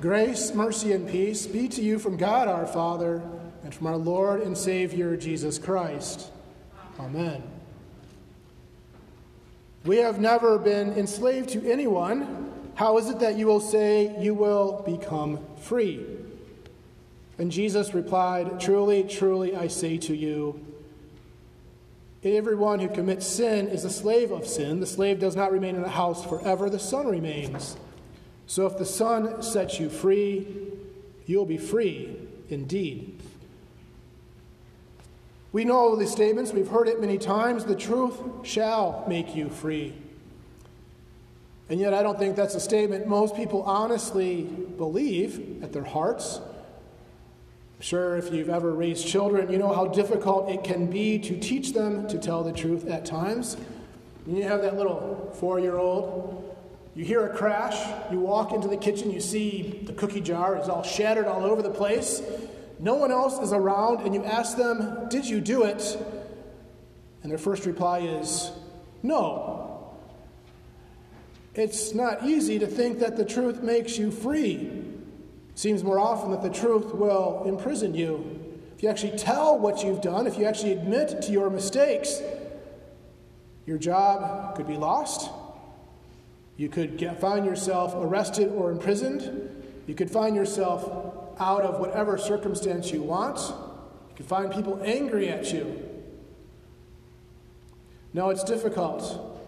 [0.00, 3.20] Grace, mercy, and peace be to you from God our Father
[3.64, 6.30] and from our Lord and Savior Jesus Christ.
[7.00, 7.42] Amen.
[9.84, 12.52] We have never been enslaved to anyone.
[12.76, 16.06] How is it that you will say you will become free?
[17.38, 20.64] And Jesus replied, Truly, truly, I say to you,
[22.22, 24.78] everyone who commits sin is a slave of sin.
[24.78, 27.76] The slave does not remain in the house forever, the son remains.
[28.48, 30.48] So if the Son sets you free,
[31.26, 32.16] you'll be free
[32.48, 33.20] indeed.
[35.52, 37.66] We know these statements, we've heard it many times.
[37.66, 39.94] The truth shall make you free.
[41.68, 46.38] And yet, I don't think that's a statement most people honestly believe at their hearts.
[46.38, 51.38] I'm sure if you've ever raised children, you know how difficult it can be to
[51.38, 53.58] teach them to tell the truth at times.
[54.26, 56.48] You have that little four year old
[56.98, 57.76] you hear a crash,
[58.10, 61.62] you walk into the kitchen, you see the cookie jar is all shattered all over
[61.62, 62.20] the place.
[62.80, 65.96] No one else is around, and you ask them, Did you do it?
[67.22, 68.50] And their first reply is,
[69.04, 69.94] No.
[71.54, 74.56] It's not easy to think that the truth makes you free.
[75.50, 78.40] It seems more often that the truth will imprison you.
[78.74, 82.20] If you actually tell what you've done, if you actually admit to your mistakes,
[83.66, 85.30] your job could be lost
[86.58, 89.64] you could get, find yourself arrested or imprisoned.
[89.86, 90.84] You could find yourself
[91.38, 93.38] out of whatever circumstance you want.
[93.38, 95.88] You could find people angry at you.
[98.12, 99.40] No, it's difficult.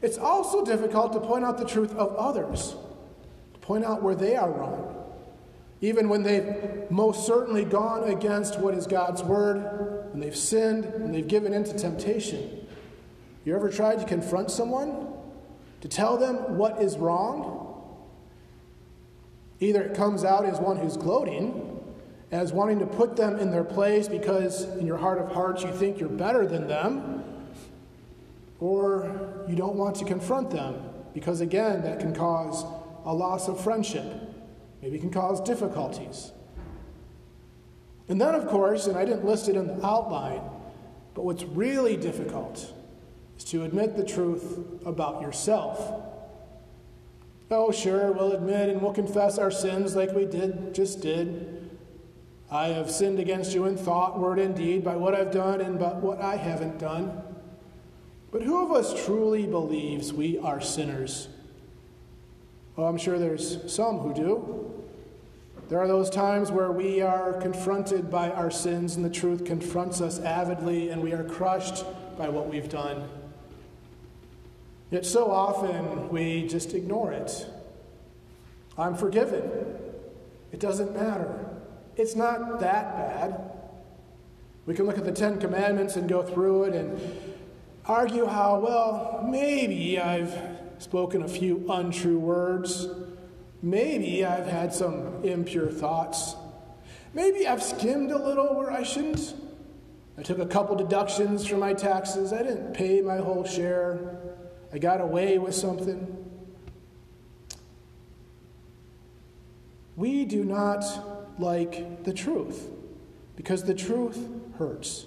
[0.00, 2.76] It's also difficult to point out the truth of others,
[3.54, 4.94] to point out where they are wrong,
[5.80, 11.10] even when they've most certainly gone against what is God's word, when they've sinned, when
[11.10, 12.64] they've given in to temptation.
[13.44, 15.17] You ever tried to confront someone
[15.80, 17.64] to tell them what is wrong.
[19.60, 21.64] Either it comes out as one who's gloating,
[22.30, 25.72] as wanting to put them in their place because in your heart of hearts you
[25.72, 27.24] think you're better than them,
[28.60, 30.82] or you don't want to confront them
[31.14, 32.64] because, again, that can cause
[33.04, 34.04] a loss of friendship.
[34.82, 36.32] Maybe it can cause difficulties.
[38.08, 40.42] And then, of course, and I didn't list it in the outline,
[41.14, 42.72] but what's really difficult
[43.38, 46.02] is to admit the truth about yourself.
[47.50, 51.70] Oh, sure, we'll admit and we'll confess our sins like we did, just did.
[52.50, 55.78] I have sinned against you in thought, word, and deed by what I've done and
[55.78, 57.22] by what I haven't done.
[58.30, 61.28] But who of us truly believes we are sinners?
[62.76, 64.84] Well, I'm sure there's some who do.
[65.68, 70.00] There are those times where we are confronted by our sins and the truth confronts
[70.00, 71.84] us avidly and we are crushed
[72.16, 73.08] by what we've done.
[74.90, 77.46] Yet so often we just ignore it.
[78.76, 79.42] I'm forgiven.
[80.52, 81.46] It doesn't matter.
[81.96, 83.50] It's not that bad.
[84.66, 87.00] We can look at the Ten Commandments and go through it and
[87.86, 90.32] argue how, well, maybe I've
[90.78, 92.86] spoken a few untrue words.
[93.62, 96.36] Maybe I've had some impure thoughts.
[97.14, 99.34] Maybe I've skimmed a little where I shouldn't.
[100.16, 102.32] I took a couple deductions from my taxes.
[102.32, 104.27] I didn't pay my whole share.
[104.72, 106.24] I got away with something.
[109.96, 110.84] We do not
[111.40, 112.68] like the truth
[113.36, 114.18] because the truth
[114.58, 115.06] hurts.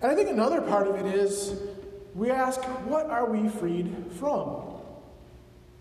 [0.00, 1.60] And I think another part of it is
[2.14, 4.64] we ask, what are we freed from?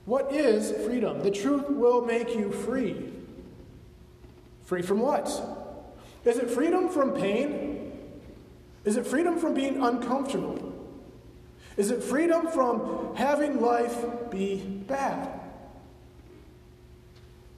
[0.05, 1.21] What is freedom?
[1.23, 3.11] The truth will make you free.
[4.63, 5.27] Free from what?
[6.25, 7.91] Is it freedom from pain?
[8.83, 10.66] Is it freedom from being uncomfortable?
[11.77, 13.95] Is it freedom from having life
[14.31, 14.57] be
[14.87, 15.39] bad?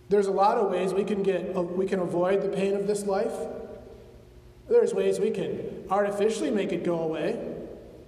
[0.09, 2.85] There's a lot of ways we can get uh, we can avoid the pain of
[2.85, 3.33] this life.
[4.67, 7.55] There's ways we can artificially make it go away.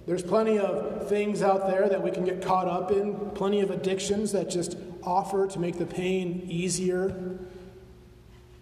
[0.06, 3.70] There's plenty of things out there that we can get caught up in, plenty of
[3.70, 7.38] addictions that just offer to make the pain easier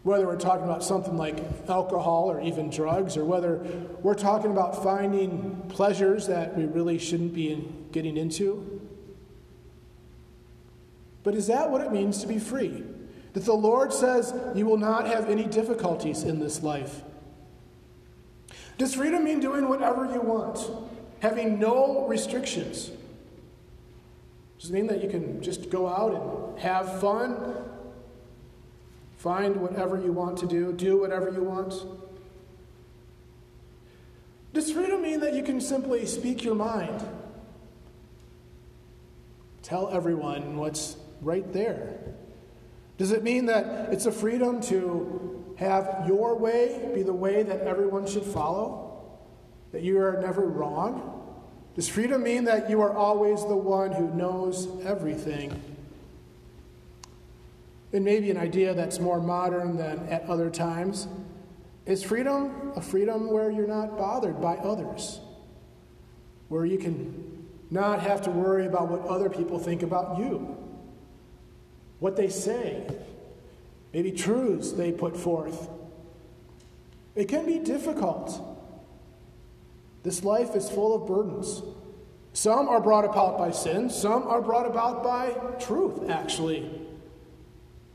[0.02, 1.38] whether we're talking about something like
[1.68, 3.56] alcohol or even drugs, or whether
[4.00, 8.80] we're talking about finding pleasures that we really shouldn't be getting into.
[11.22, 12.82] But is that what it means to be free?
[13.34, 17.02] That the Lord says you will not have any difficulties in this life.
[18.78, 20.58] Does freedom mean doing whatever you want,
[21.20, 22.90] having no restrictions?
[24.58, 27.69] Does it mean that you can just go out and have fun
[29.20, 31.74] Find whatever you want to do, do whatever you want.
[34.54, 37.06] Does freedom mean that you can simply speak your mind?
[39.62, 41.98] Tell everyone what's right there.
[42.96, 47.60] Does it mean that it's a freedom to have your way be the way that
[47.60, 49.02] everyone should follow?
[49.72, 51.36] That you are never wrong?
[51.74, 55.60] Does freedom mean that you are always the one who knows everything?
[57.92, 61.08] It may be an idea that's more modern than at other times.
[61.86, 65.20] Is freedom a freedom where you're not bothered by others?
[66.48, 70.56] Where you can not have to worry about what other people think about you,
[72.00, 72.86] what they say,
[73.92, 75.68] maybe truths they put forth.
[77.14, 78.40] It can be difficult.
[80.02, 81.62] This life is full of burdens.
[82.32, 86.70] Some are brought about by sin, some are brought about by truth, actually.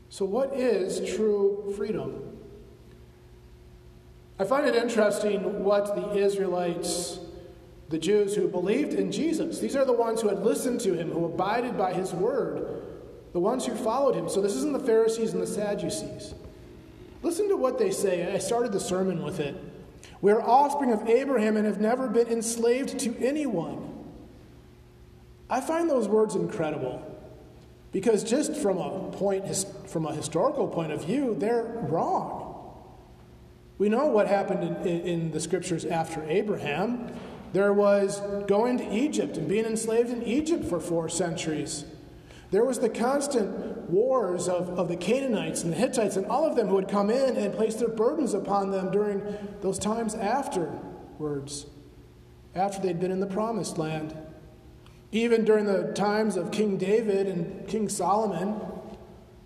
[0.08, 2.38] So, what is true freedom?
[4.38, 7.18] I find it interesting what the Israelites,
[7.88, 11.10] the Jews who believed in Jesus, these are the ones who had listened to him,
[11.10, 12.82] who abided by his word,
[13.32, 14.28] the ones who followed him.
[14.28, 16.34] So, this isn't the Pharisees and the Sadducees.
[17.22, 18.32] Listen to what they say.
[18.32, 19.56] I started the sermon with it.
[20.20, 23.92] We are offspring of Abraham and have never been enslaved to anyone.
[25.48, 27.15] I find those words incredible
[27.96, 29.46] because just from a point
[29.86, 32.74] from a historical point of view, they're wrong.
[33.78, 37.10] We know what happened in, in, the scriptures after Abraham.
[37.54, 41.86] There was going to Egypt and being enslaved in Egypt for four centuries.
[42.50, 46.54] There was the constant wars of, of the Canaanites and the Hittites and all of
[46.54, 49.22] them who would come in and place their burdens upon them during
[49.62, 51.64] those times afterwards,
[52.54, 54.14] after they'd been in the promised land.
[55.12, 58.60] Even during the times of King David and King Solomon,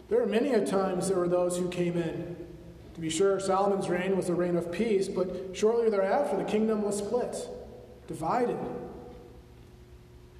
[0.09, 2.37] there were many a times there were those who came in.
[2.95, 6.83] To be sure, Solomon's reign was a reign of peace, but shortly thereafter the kingdom
[6.83, 7.37] was split,
[8.09, 8.59] divided.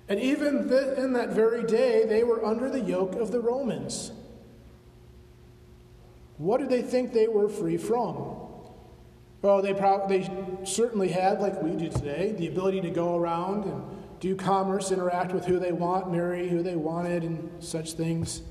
[0.09, 4.11] And even th- in that very day, they were under the yoke of the Romans.
[6.37, 8.37] What did they think they were free from?
[9.41, 10.29] Well, they, pro- they
[10.65, 13.83] certainly had, like we do today, the ability to go around and
[14.21, 18.43] do commerce, interact with who they want, marry who they wanted, and such things.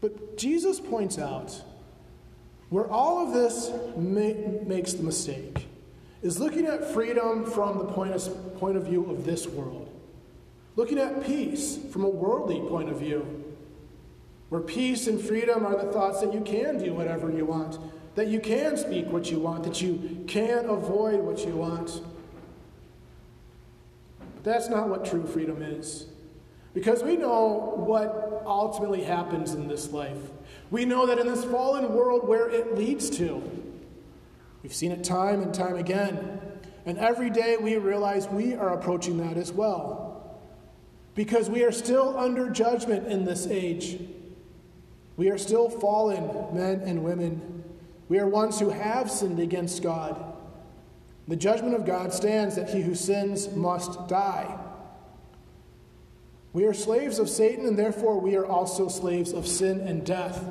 [0.00, 1.62] But Jesus points out
[2.70, 5.66] where all of this ma- makes the mistake
[6.22, 9.88] is looking at freedom from the point of, point of view of this world,
[10.76, 13.44] looking at peace from a worldly point of view,
[14.48, 17.78] where peace and freedom are the thoughts that you can do whatever you want,
[18.14, 22.00] that you can speak what you want, that you can avoid what you want.
[24.48, 26.06] That's not what true freedom is.
[26.72, 30.16] Because we know what ultimately happens in this life.
[30.70, 33.42] We know that in this fallen world where it leads to.
[34.62, 36.40] We've seen it time and time again.
[36.86, 40.40] And every day we realize we are approaching that as well.
[41.14, 44.00] Because we are still under judgment in this age.
[45.16, 47.64] We are still fallen men and women.
[48.08, 50.27] We are ones who have sinned against God.
[51.28, 54.58] The judgment of God stands that he who sins must die.
[56.54, 60.42] We are slaves of Satan, and therefore we are also slaves of sin and death.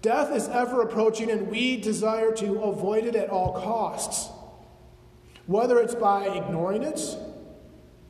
[0.00, 4.30] Death is ever approaching, and we desire to avoid it at all costs.
[5.46, 7.00] Whether it's by ignoring it,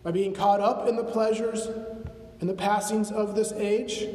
[0.04, 1.66] by being caught up in the pleasures
[2.40, 4.06] and the passings of this age,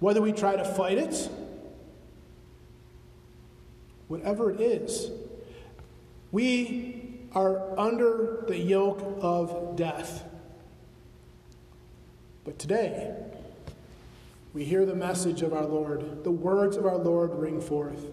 [0.00, 1.30] whether we try to fight it,
[4.08, 5.10] whatever it is,
[6.32, 10.24] we are under the yoke of death.
[12.44, 13.14] But today,
[14.54, 16.24] we hear the message of our Lord.
[16.24, 18.06] The words of our Lord ring forth.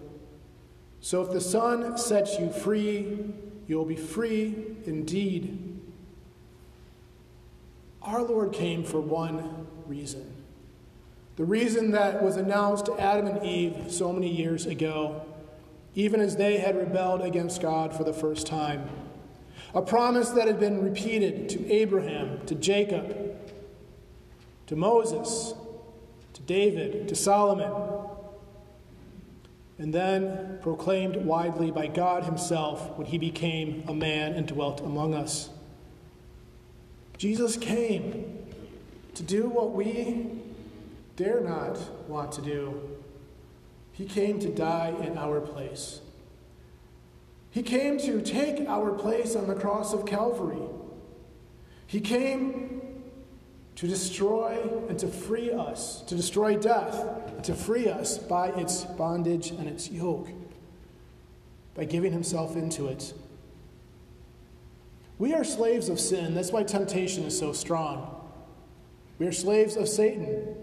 [1.00, 3.32] So if the Son sets you free,
[3.66, 5.80] you will be free indeed.
[8.02, 10.30] Our Lord came for one reason.
[11.36, 15.22] The reason that was announced to Adam and Eve so many years ago,
[15.94, 18.88] even as they had rebelled against God for the first time.
[19.74, 23.36] A promise that had been repeated to Abraham, to Jacob,
[24.66, 25.54] to Moses,
[26.32, 27.72] to David, to Solomon,
[29.78, 35.14] and then proclaimed widely by God Himself when He became a man and dwelt among
[35.14, 35.50] us.
[37.18, 38.38] Jesus came
[39.14, 40.30] to do what we
[41.16, 42.93] dare not want to do.
[43.94, 46.00] He came to die in our place.
[47.52, 50.68] He came to take our place on the cross of Calvary.
[51.86, 52.82] He came
[53.76, 59.50] to destroy and to free us, to destroy death, to free us by its bondage
[59.50, 60.28] and its yoke,
[61.76, 63.14] by giving himself into it.
[65.18, 66.34] We are slaves of sin.
[66.34, 68.28] That's why temptation is so strong.
[69.20, 70.56] We are slaves of Satan.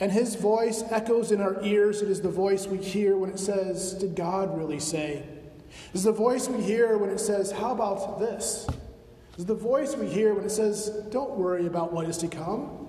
[0.00, 2.02] And his voice echoes in our ears.
[2.02, 5.24] It is the voice we hear when it says, Did God really say?
[5.68, 8.66] It is the voice we hear when it says, How about this?
[8.68, 12.28] It is the voice we hear when it says, Don't worry about what is to
[12.28, 12.88] come,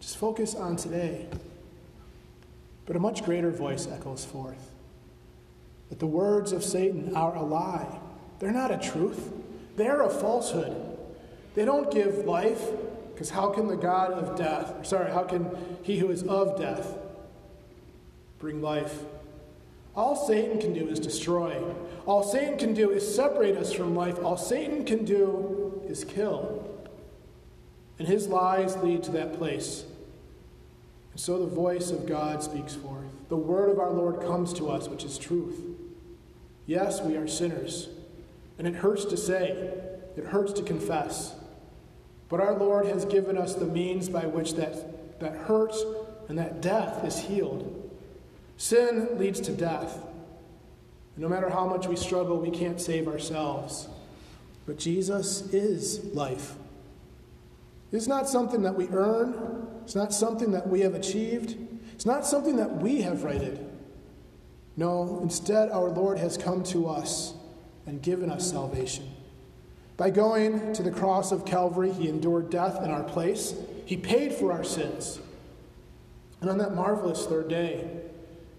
[0.00, 1.28] just focus on today.
[2.86, 4.70] But a much greater voice echoes forth
[5.90, 8.00] that the words of Satan are a lie.
[8.40, 9.32] They're not a truth,
[9.76, 10.84] they're a falsehood.
[11.54, 12.62] They don't give life,
[13.18, 15.50] because how can the God of death, sorry, how can
[15.82, 16.96] he who is of death
[18.38, 19.02] bring life?
[19.96, 21.60] All Satan can do is destroy.
[22.06, 24.22] All Satan can do is separate us from life.
[24.22, 26.64] All Satan can do is kill.
[27.98, 29.82] And his lies lead to that place.
[31.10, 33.10] And so the voice of God speaks forth.
[33.30, 35.60] The word of our Lord comes to us, which is truth.
[36.66, 37.88] Yes, we are sinners.
[38.58, 39.72] And it hurts to say,
[40.16, 41.34] it hurts to confess.
[42.28, 45.74] But our Lord has given us the means by which that, that hurt
[46.28, 47.74] and that death is healed.
[48.58, 50.04] Sin leads to death.
[51.16, 53.88] No matter how much we struggle, we can't save ourselves.
[54.66, 56.54] But Jesus is life.
[57.90, 61.56] It's not something that we earn, it's not something that we have achieved,
[61.94, 63.64] it's not something that we have righted.
[64.76, 67.34] No, instead, our Lord has come to us
[67.86, 69.08] and given us salvation.
[69.98, 73.52] By going to the cross of Calvary, he endured death in our place.
[73.84, 75.18] He paid for our sins.
[76.40, 77.90] And on that marvelous third day,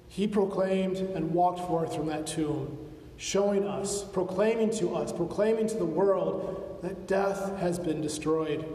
[0.09, 2.77] he proclaimed and walked forth from that tomb,
[3.15, 8.65] showing us, proclaiming to us, proclaiming to the world that death has been destroyed,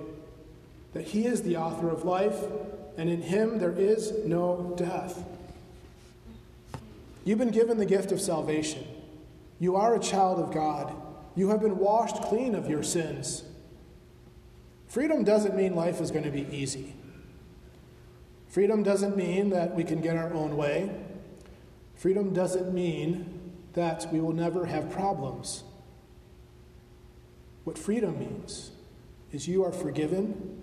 [0.94, 2.44] that he is the author of life,
[2.96, 5.22] and in him there is no death.
[7.26, 8.86] You've been given the gift of salvation.
[9.58, 10.94] You are a child of God.
[11.36, 13.44] You have been washed clean of your sins.
[14.86, 16.94] Freedom doesn't mean life is going to be easy.
[18.48, 20.90] Freedom doesn't mean that we can get our own way.
[21.96, 25.64] Freedom doesn't mean that we will never have problems.
[27.64, 28.70] What freedom means
[29.32, 30.62] is you are forgiven.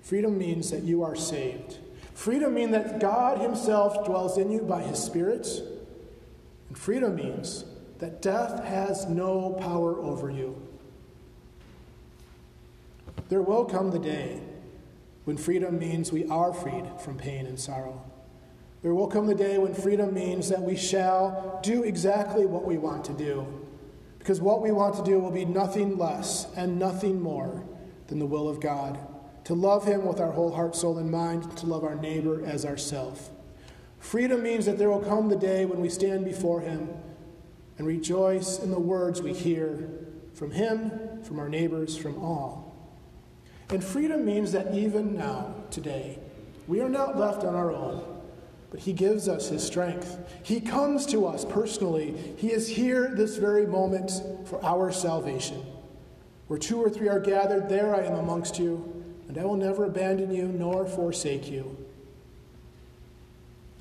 [0.00, 1.78] Freedom means that you are saved.
[2.14, 5.46] Freedom means that God Himself dwells in you by His Spirit.
[6.68, 7.64] And freedom means
[7.98, 10.60] that death has no power over you.
[13.28, 14.40] There will come the day
[15.24, 18.02] when freedom means we are freed from pain and sorrow.
[18.82, 22.78] There will come the day when freedom means that we shall do exactly what we
[22.78, 23.46] want to do.
[24.18, 27.64] Because what we want to do will be nothing less and nothing more
[28.06, 28.98] than the will of God.
[29.44, 32.64] To love Him with our whole heart, soul, and mind, to love our neighbor as
[32.64, 33.30] ourself.
[33.98, 36.88] Freedom means that there will come the day when we stand before Him
[37.78, 39.88] and rejoice in the words we hear
[40.34, 42.76] from Him, from our neighbors, from all.
[43.70, 46.18] And freedom means that even now, today,
[46.66, 48.02] we are not left on our own,
[48.70, 50.18] but He gives us His strength.
[50.42, 52.14] He comes to us personally.
[52.36, 54.10] He is here this very moment
[54.46, 55.64] for our salvation.
[56.48, 59.84] Where two or three are gathered, there I am amongst you, and I will never
[59.84, 61.76] abandon you nor forsake you.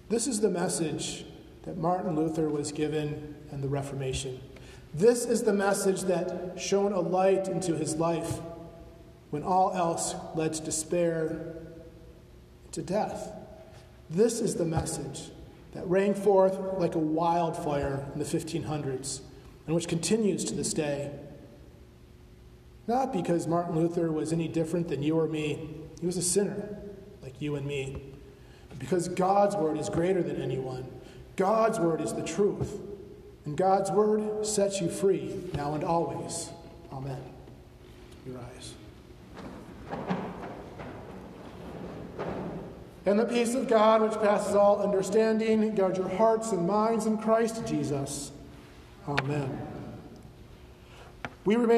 [0.10, 1.26] This is the message
[1.68, 4.40] that Martin Luther was given and the Reformation.
[4.94, 8.40] This is the message that shone a light into his life
[9.32, 11.58] when all else led to despair
[12.72, 13.34] to death.
[14.10, 15.24] This is the message
[15.74, 19.20] that rang forth like a wildfire in the 1500s
[19.66, 21.12] and which continues to this day.
[22.88, 25.70] Not because Martin Luther was any different than you or me,
[26.00, 26.78] he was a sinner
[27.22, 28.14] like you and me,
[28.70, 30.90] but because God's word is greater than anyone.
[31.38, 32.82] God's word is the truth.
[33.46, 36.50] And God's word sets you free now and always.
[36.92, 37.22] Amen.
[38.26, 38.74] You rise.
[43.06, 47.18] And the peace of God, which passes all understanding, guard your hearts and minds in
[47.18, 48.34] Christ Jesus.
[49.08, 49.58] Amen.
[51.46, 51.76] We remain.